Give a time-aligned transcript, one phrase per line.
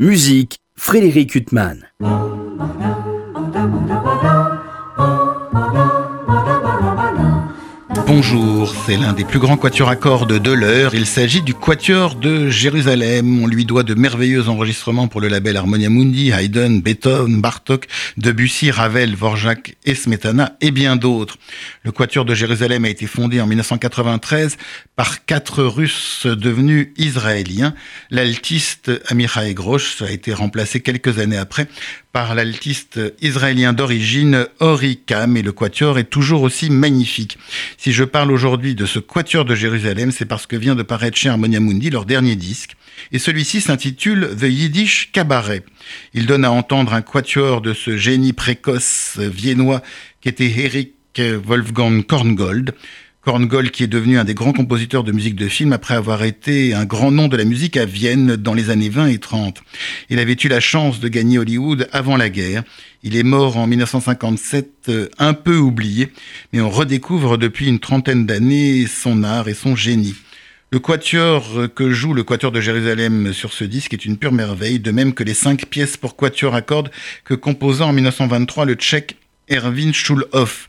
[0.00, 1.88] Musique, Frédéric Huttman.
[8.20, 10.92] Bonjour, c'est l'un des plus grands quatuors à cordes de l'heure.
[10.92, 13.40] Il s'agit du quatuor de Jérusalem.
[13.40, 18.72] On lui doit de merveilleux enregistrements pour le label Harmonia Mundi, Haydn, Beethoven, Bartok, Debussy,
[18.72, 21.36] Ravel, Vorjak et Smetana et bien d'autres.
[21.84, 24.56] Le quatuor de Jérusalem a été fondé en 1993
[24.96, 27.72] par quatre Russes devenus israéliens.
[28.10, 31.68] L'altiste Amichai Grosh a été remplacé quelques années après
[32.18, 37.38] par l'altiste israélien d'origine Ori Kam et le quatuor est toujours aussi magnifique.
[37.76, 41.16] Si je parle aujourd'hui de ce quatuor de Jérusalem, c'est parce que vient de paraître
[41.16, 42.74] chez Harmonia Mundi leur dernier disque
[43.12, 45.62] et celui-ci s'intitule The Yiddish Cabaret.
[46.12, 49.80] Il donne à entendre un quatuor de ce génie précoce viennois
[50.20, 52.74] qui était Eric Wolfgang Korngold.
[53.22, 56.72] Korngold qui est devenu un des grands compositeurs de musique de film après avoir été
[56.72, 59.60] un grand nom de la musique à Vienne dans les années 20 et 30.
[60.08, 62.62] Il avait eu la chance de gagner Hollywood avant la guerre.
[63.02, 66.12] Il est mort en 1957, euh, un peu oublié,
[66.52, 70.14] mais on redécouvre depuis une trentaine d'années son art et son génie.
[70.70, 74.78] Le quatuor que joue le quatuor de Jérusalem sur ce disque est une pure merveille,
[74.78, 76.90] de même que les cinq pièces pour quatuor à cordes
[77.24, 79.16] que composa en 1923 le tchèque
[79.50, 80.68] Erwin Schulhoff.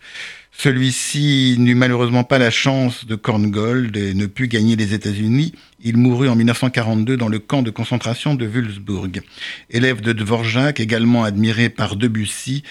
[0.51, 5.53] Celui-ci n'eut malheureusement pas la chance de Korngold et ne put gagner les États-Unis.
[5.81, 9.21] Il mourut en 1942 dans le camp de concentration de Wulzburg.
[9.69, 12.63] Élève de Dvorak, également admiré par Debussy,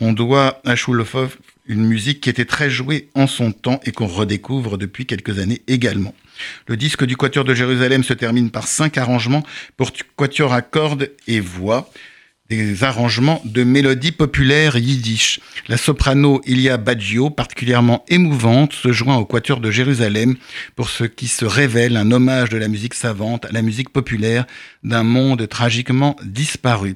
[0.00, 4.06] on doit à Schulhoff une musique qui était très jouée en son temps et qu'on
[4.06, 6.14] redécouvre depuis quelques années également.
[6.66, 9.42] Le disque du Quatuor de Jérusalem se termine par cinq arrangements
[9.76, 11.90] pour quatuor à cordes et voix
[12.48, 15.40] des arrangements de mélodies populaires yiddish.
[15.68, 20.36] La soprano Ilia Baggio, particulièrement émouvante, se joint au Quatuor de Jérusalem
[20.76, 24.46] pour ce qui se révèle un hommage de la musique savante à la musique populaire
[24.84, 26.94] d'un monde tragiquement disparu.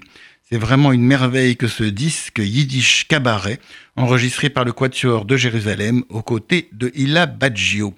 [0.48, 3.58] C'est vraiment une merveille que ce disque Yiddish Cabaret,
[3.96, 7.94] enregistré par le Quatuor de Jérusalem aux côtés de Ila Baggio.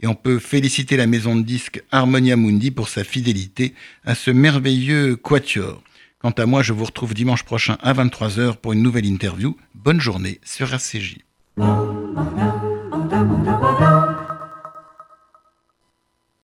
[0.00, 3.74] Et on peut féliciter la maison de disques Harmonia Mundi pour sa fidélité
[4.04, 5.82] à ce merveilleux Quatuor.
[6.26, 9.56] Quant à moi, je vous retrouve dimanche prochain à 23h pour une nouvelle interview.
[9.76, 11.25] Bonne journée sur RCJ.